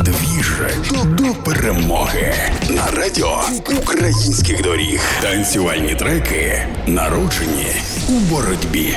Двіж 0.00 0.52
до 1.04 1.24
перемоги 1.34 2.34
на 2.70 2.90
радіо 2.90 3.42
українських 3.82 4.62
доріг. 4.62 5.00
Танцювальні 5.22 5.94
треки 5.94 6.66
народжені 6.86 7.66
у 8.08 8.12
боротьбі. 8.12 8.96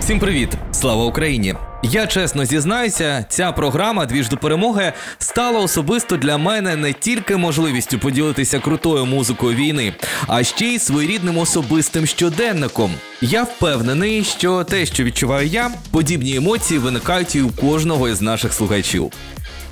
Всім 0.00 0.18
привіт! 0.18 0.48
Слава 0.72 1.04
Україні! 1.04 1.54
Я 1.82 2.06
чесно 2.06 2.44
зізнаюся, 2.44 3.24
ця 3.28 3.52
програма 3.52 4.06
Двіж 4.06 4.28
до 4.28 4.36
перемоги 4.36 4.92
стала 5.18 5.60
особисто 5.60 6.16
для 6.16 6.38
мене 6.38 6.76
не 6.76 6.92
тільки 6.92 7.36
можливістю 7.36 7.98
поділитися 7.98 8.58
крутою 8.58 9.06
музикою 9.06 9.56
війни, 9.56 9.94
а 10.26 10.44
ще 10.44 10.66
й 10.66 10.78
своєрідним 10.78 11.38
особистим 11.38 12.06
щоденником. 12.06 12.92
Я 13.20 13.42
впевнений, 13.42 14.24
що 14.24 14.64
те, 14.64 14.86
що 14.86 15.04
відчуваю 15.04 15.48
я, 15.48 15.70
подібні 15.90 16.36
емоції 16.36 16.80
виникають 16.80 17.34
і 17.34 17.42
у 17.42 17.50
кожного 17.50 18.08
із 18.08 18.20
наших 18.20 18.52
слухачів. 18.52 19.12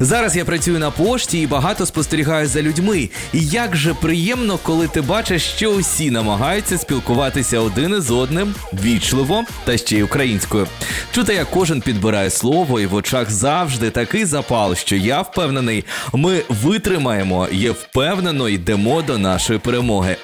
Зараз 0.02 0.36
я 0.36 0.44
працюю 0.44 0.78
на 0.78 0.90
пошті 0.90 1.40
і 1.40 1.46
багато 1.46 1.86
спостерігаю 1.86 2.46
за 2.46 2.62
людьми. 2.62 3.08
І 3.32 3.46
як 3.46 3.76
же 3.76 3.94
приємно, 3.94 4.58
коли 4.62 4.88
ти 4.88 5.00
бачиш, 5.00 5.43
що 5.43 5.70
усі 5.70 6.10
намагаються 6.10 6.79
спілкуватися 6.79 7.60
один 7.60 7.94
із 7.98 8.10
одним 8.10 8.54
вічливо 8.72 9.44
та 9.64 9.79
ще 9.79 9.96
й 9.96 10.02
українською. 10.02 10.66
Чути, 11.12 11.34
як 11.34 11.50
кожен 11.50 11.80
підбирає 11.80 12.30
слово, 12.30 12.80
і 12.80 12.86
в 12.86 12.94
очах 12.94 13.30
завжди 13.30 13.90
такий 13.90 14.24
запал, 14.24 14.74
що 14.74 14.96
я 14.96 15.20
впевнений, 15.20 15.84
ми 16.12 16.43
витримаємо 16.48 17.48
і 17.52 17.71
впевнено 17.71 18.48
йдемо 18.48 19.02
до 19.02 19.18
нашої 19.18 19.58
перемоги. 19.58 20.16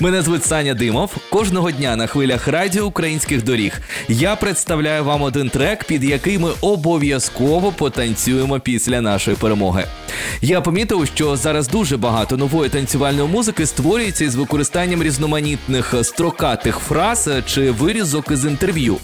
Мене 0.00 0.22
звуть 0.22 0.44
Саня 0.44 0.74
Димов. 0.74 1.16
Кожного 1.30 1.70
дня 1.70 1.96
на 1.96 2.06
хвилях 2.06 2.48
радіо 2.48 2.86
українських 2.86 3.44
доріг 3.44 3.80
я 4.08 4.36
представляю 4.36 5.04
вам 5.04 5.22
один 5.22 5.48
трек, 5.48 5.84
під 5.84 6.04
який 6.04 6.38
ми 6.38 6.50
обов'язково 6.60 7.72
потанцюємо 7.72 8.60
після 8.60 9.00
нашої 9.00 9.36
перемоги. 9.36 9.84
Я 10.40 10.60
помітив, 10.60 11.08
що 11.14 11.36
зараз 11.36 11.68
дуже 11.68 11.96
багато 11.96 12.36
нової 12.36 12.70
танцювальної 12.70 13.28
музики 13.28 13.66
створюється 13.66 14.24
із 14.24 14.34
використанням 14.34 15.02
різноманітних 15.02 15.94
строкатих 16.02 16.78
фраз 16.78 17.28
чи 17.46 17.70
вирізок 17.70 18.30
із 18.30 18.44
інтерв'ю. 18.44 18.96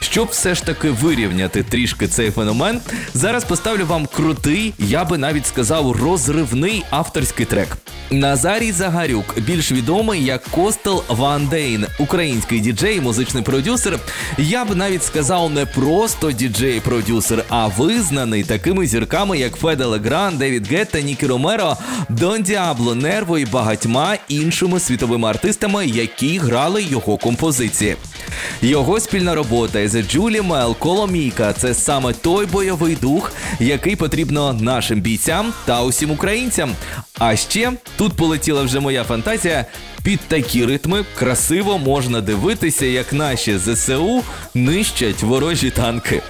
Щоб 0.00 0.28
все 0.28 0.54
ж 0.54 0.64
таки 0.64 0.90
вирівняти 0.90 1.62
трішки 1.62 2.08
цей 2.08 2.30
феномен, 2.30 2.80
зараз 3.14 3.44
поставлю 3.44 3.86
вам 3.86 4.06
крутий, 4.06 4.74
я 4.78 5.04
би 5.04 5.18
навіть 5.18 5.46
сказав, 5.46 5.92
розривний 5.92 6.84
авторський 6.90 7.46
трек. 7.46 7.76
Назарій 8.10 8.72
Загарюк, 8.72 9.40
більш 9.40 9.72
відомий 9.72 10.24
як 10.24 10.42
Костел 10.42 11.04
Ван 11.08 11.46
Дейн, 11.46 11.86
український 11.98 12.60
діджей, 12.60 13.00
музичний 13.00 13.42
продюсер. 13.42 13.98
Я 14.38 14.64
б 14.64 14.76
навіть 14.76 15.04
сказав 15.04 15.50
не 15.50 15.66
просто 15.66 16.32
діджей-продюсер, 16.32 17.44
а 17.48 17.66
визнаний 17.66 18.44
такими 18.44 18.86
зірками, 18.86 19.38
як 19.38 19.56
Федде 19.56 19.84
Легран, 19.84 20.36
Девід 20.36 20.68
Гетта, 20.68 21.00
Нікі 21.00 21.26
Ромеро, 21.26 21.76
Дон 22.08 22.42
Діабло, 22.42 22.94
Нерво 22.94 23.38
і 23.38 23.46
багатьма 23.46 24.16
іншими 24.28 24.80
світовими 24.80 25.28
артистами, 25.28 25.86
які 25.86 26.38
грали 26.38 26.82
його 26.82 27.16
композиції. 27.16 27.96
Його 28.62 29.00
спільна 29.00 29.34
робота 29.34 29.80
із 29.80 29.96
Джулі 29.96 30.40
Мел 30.40 30.76
Коломійка 30.76 31.52
це 31.52 31.74
саме 31.74 32.12
той 32.12 32.46
бойовий 32.46 32.96
дух, 32.96 33.32
який 33.60 33.96
потрібно 33.96 34.52
нашим 34.52 35.00
бійцям 35.00 35.52
та 35.64 35.82
усім 35.82 36.10
українцям. 36.10 36.70
А 37.18 37.36
ще 37.36 37.72
тут 37.96 38.12
полетіла 38.12 38.62
вже 38.62 38.80
моя 38.80 39.04
фантазія. 39.04 39.64
Під 40.04 40.20
такі 40.20 40.66
ритми 40.66 41.04
красиво 41.14 41.78
можна 41.78 42.20
дивитися, 42.20 42.86
як 42.86 43.12
наші 43.12 43.58
ЗСУ 43.58 44.22
нищать 44.54 45.22
ворожі 45.22 45.70
танки. 45.70 46.22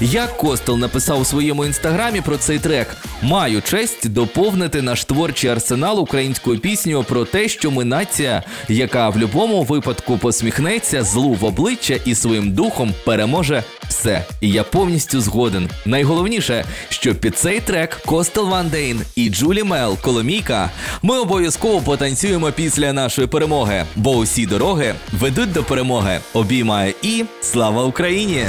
Як 0.00 0.36
Костел 0.36 0.78
написав 0.78 1.20
у 1.20 1.24
своєму 1.24 1.64
інстаграмі 1.64 2.20
про 2.20 2.36
цей 2.36 2.58
трек, 2.58 2.96
маю 3.22 3.62
честь 3.62 4.08
доповнити 4.08 4.82
наш 4.82 5.04
творчий 5.04 5.50
арсенал 5.50 6.00
українською 6.00 6.58
піснею 6.58 7.02
про 7.02 7.24
те, 7.24 7.48
що 7.48 7.70
ми 7.70 7.84
нація, 7.84 8.42
яка 8.68 9.08
в 9.08 9.12
будь-якому 9.12 9.62
випадку 9.62 10.18
посміхнеться 10.18 11.02
злу 11.02 11.32
в 11.32 11.44
обличчя 11.44 11.98
і 12.04 12.14
своїм 12.14 12.52
духом 12.52 12.94
переможе 13.04 13.64
все. 13.88 14.24
І 14.40 14.50
я 14.50 14.64
повністю 14.64 15.20
згоден. 15.20 15.70
Найголовніше, 15.84 16.64
що 16.88 17.14
під 17.14 17.38
цей 17.38 17.60
трек 17.60 18.00
Костел 18.06 18.48
Ван 18.48 18.68
Дейн 18.68 19.00
і 19.16 19.30
Джулі 19.30 19.62
Мел 19.62 19.98
Коломійка 19.98 20.70
ми 21.02 21.18
обов'язково 21.18 21.80
потанцюємо 21.80 22.52
після 22.52 22.92
нашої 23.16 23.28
перемоги, 23.28 23.84
бо 23.96 24.10
усі 24.10 24.46
дороги 24.46 24.94
ведуть 25.12 25.52
до 25.52 25.64
перемоги. 25.64 26.20
Обіймає 26.32 26.94
і 27.02 27.24
слава 27.40 27.84
Україні! 27.84 28.46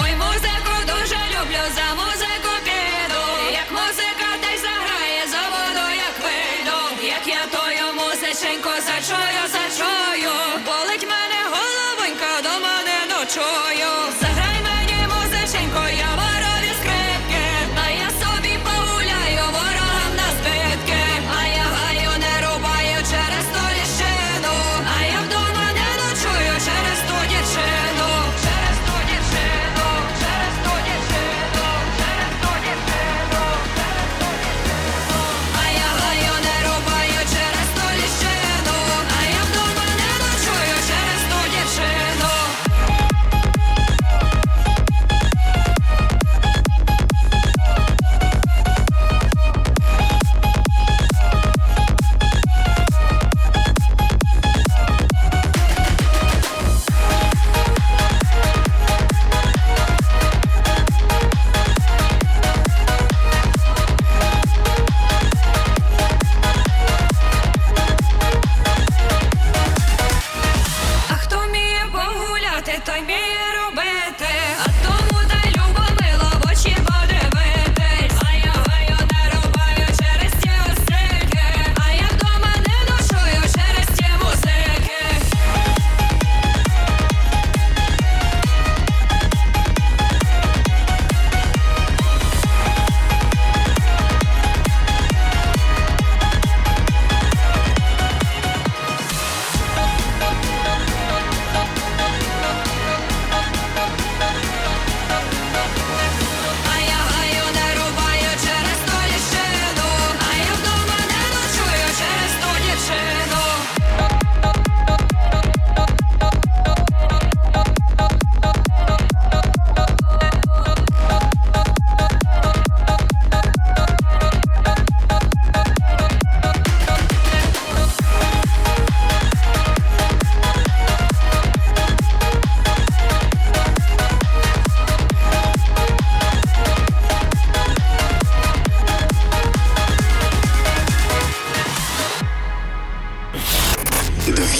Ой, 0.00 0.10
музику 0.22 0.74
дуже 0.86 1.18
люблю, 1.34 1.62
за 1.76 1.86
музику 2.00 2.52
піду. 2.64 3.22
Як 3.52 3.68
музика 3.70 4.28
десь 4.42 4.62
заграє, 4.62 5.22
заводу 5.32 5.86
як 6.06 6.16
вийду. 6.24 6.78
Як 7.06 7.24
я 7.26 7.42
тою 7.54 7.86
музиченьку 7.94 8.70
зачую, 8.88 9.42
зачую. 9.56 10.32
Болить 10.66 11.06
мене 11.12 11.40
головонька, 11.54 12.32
до 12.42 12.54
мене 12.66 12.96
ночую. 13.12 14.31